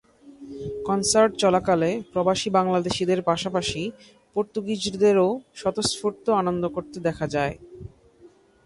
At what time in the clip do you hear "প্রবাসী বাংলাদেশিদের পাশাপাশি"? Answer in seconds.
2.13-3.81